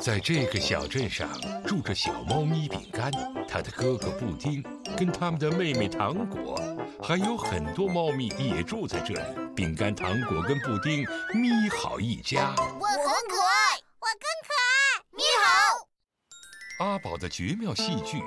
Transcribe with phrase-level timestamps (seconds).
[0.00, 1.28] 在这个小镇上
[1.66, 3.10] 住着小猫咪饼干，
[3.48, 4.62] 它的哥哥布丁，
[4.96, 6.56] 跟他们的妹妹糖果，
[7.02, 9.20] 还有很多猫咪也住在这里。
[9.56, 12.54] 饼干、糖果跟布丁，咪好一家。
[12.56, 15.88] 我很可爱，我更可爱，咪好。
[16.86, 18.22] 阿宝的绝妙戏剧。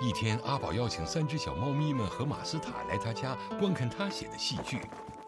[0.00, 4.80] 一天，阿宝邀请三只小猫咪们和马斯塔来他家观看他写的戏剧。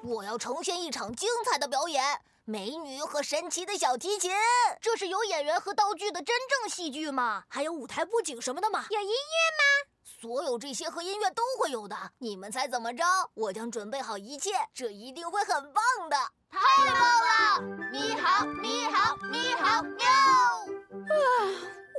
[0.02, 2.02] 我要呈现一场精彩的表演。
[2.46, 4.30] 美女和神奇的小提琴，
[4.78, 7.44] 这是有演员和道具的真正戏剧吗？
[7.48, 8.84] 还有舞台布景什么的吗？
[8.90, 9.88] 有音乐吗？
[10.04, 11.96] 所有这些和音乐都会有的。
[12.18, 13.02] 你们猜怎么着？
[13.32, 16.16] 我将准备好一切，这一定会很棒的。
[16.50, 16.94] 太棒
[17.24, 17.90] 了！
[17.90, 20.06] 你好，你好，你好，喵！
[20.06, 21.16] 啊，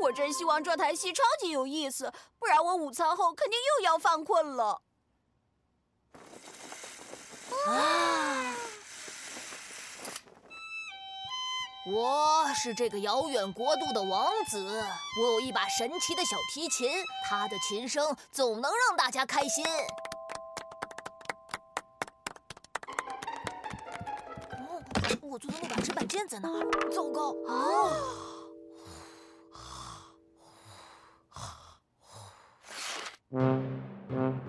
[0.04, 4.84] 我真希望这台戏超级有意思，不然我午餐后肯定又要犯困了。
[7.66, 8.15] 啊！
[11.88, 14.84] 我是这个遥远国度的王子，
[15.22, 16.90] 我有一把神奇的小提琴，
[17.30, 19.64] 它的琴声总能让大家开心。
[24.54, 24.82] 哦，
[25.22, 26.90] 我做的那把纸板剑在哪儿？
[26.90, 27.36] 糟糕！
[27.48, 28.35] 啊！
[33.32, 33.40] 哈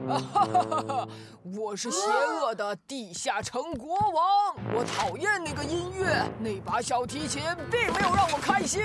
[0.06, 1.08] 哈哈！
[1.56, 8.82] 我是邪恶的地下城国王，我讨厌那个音乐，那把小提琴并没有让我开心。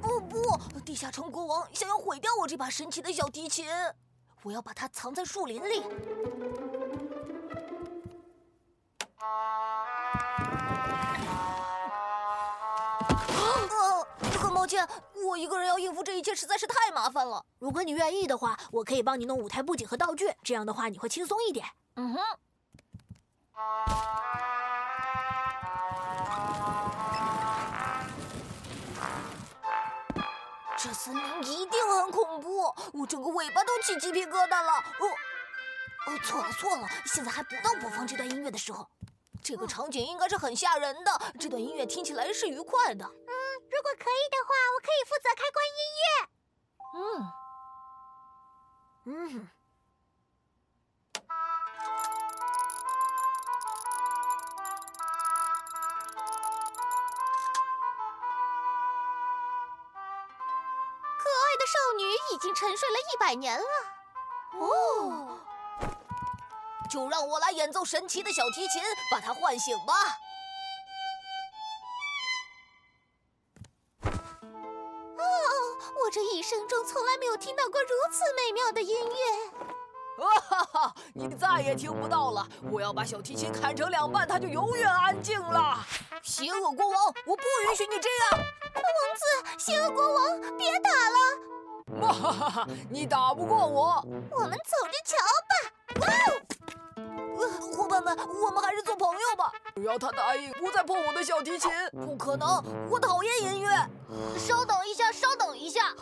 [0.00, 3.66] 不不，地下城国王想要毁掉我这把神奇的小提琴，
[4.42, 5.84] 我要把它藏在树林里。
[14.70, 14.88] 歉，
[15.26, 17.44] 我一个人要应付这一切实在是太麻烦了。
[17.58, 21.66] 如果你愿意的话，我可以帮你弄舞台布景和道具，这样的话你会轻松一点。
[21.96, 22.20] 嗯哼。
[30.78, 34.72] 这森林一定很恐怖，我整个尾巴都起鸡皮疙瘩了。
[34.72, 35.04] 哦，
[36.06, 38.88] 哦，错了错了，现在还不到播放这段音乐的时候。
[39.42, 43.04] 这个场景应该是很吓人的，这段音乐听起来是愉快的。
[43.04, 43.32] 嗯，
[43.70, 43.90] 如果
[61.72, 63.66] 少女已经沉睡了一百年了。
[64.58, 65.38] 哦。
[66.90, 68.82] 就让我来演奏神奇的小提琴，
[69.12, 69.94] 把它唤醒吧。
[75.16, 75.22] 哦，
[76.02, 79.50] 我这一生中从来没有听到过如此美妙的音乐。
[80.18, 82.46] 哈哈，你再也听不到了！
[82.72, 85.78] 我要把小提琴砍成两半，它就永远安静了。
[86.24, 88.44] 邪恶国王，我不允许你这样！
[88.74, 88.84] 王
[89.16, 91.49] 子，邪恶国王，别打了！
[92.32, 94.04] 哈哈哈，你打不过我。
[94.30, 95.16] 我们走着瞧
[95.48, 95.52] 吧。
[96.00, 97.76] 哇哦！
[97.76, 99.52] 伙伴们，我们还是做朋友吧。
[99.74, 103.70] 只要他答应不再碰我的小提琴，不可能，我讨厌音乐。
[104.38, 105.94] 稍等一下，稍等一下，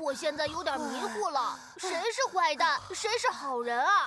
[0.00, 1.58] 我现在有点迷糊了。
[1.76, 4.06] 谁是坏蛋，谁是好人啊？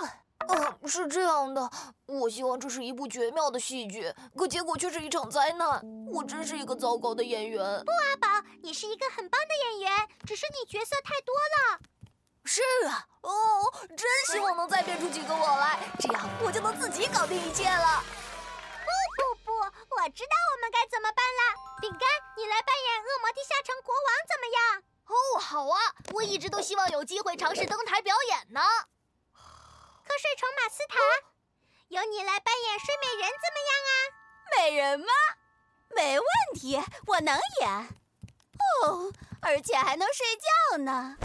[0.51, 1.69] 嗯，是这样的。
[2.05, 5.81] 我希望这是一部绝妙的戏剧，可结果却是一场灾难。
[6.11, 7.83] 我真是一个糟糕的演员。
[7.85, 11.79] 不，阿宝，你是一个很棒的演员，只是你角色太多了。
[12.43, 13.31] 是啊，哦，
[13.95, 18.03] 真希望能再变出几个我来，这样我就能自己搞定一切了。
[18.83, 21.41] 不不不，我知道我们该怎么办了。
[21.79, 22.01] 饼干，
[22.35, 24.83] 你来扮演恶魔地下城国王怎么样？
[25.07, 25.79] 哦，好啊，
[26.13, 28.59] 我一直都希望有机会尝试登台表演呢。
[30.03, 30.97] 瞌睡虫马斯塔，
[31.87, 33.91] 由你来扮演睡美人怎么样啊？
[34.55, 35.07] 美人吗？
[35.95, 37.69] 没问题，我能演。
[38.83, 41.17] 哦，而且还能睡觉呢。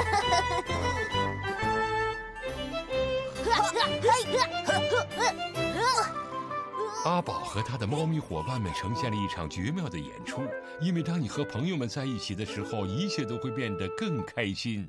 [7.04, 10.42] 阿宝和他的猫咪伙伴们呈现了一场绝妙的演出，
[10.80, 14.88] 因为当你和朋友们在一起的时候，一切都会变得更开心。